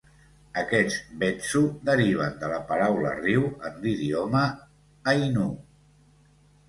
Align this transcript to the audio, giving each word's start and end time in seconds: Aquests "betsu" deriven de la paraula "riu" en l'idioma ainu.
Aquests 0.59 0.95
"betsu" 1.23 1.61
deriven 1.91 2.33
de 2.43 2.49
la 2.53 2.57
paraula 2.71 3.11
"riu" 3.21 3.45
en 3.69 3.77
l'idioma 3.87 4.43
ainu. 5.13 5.51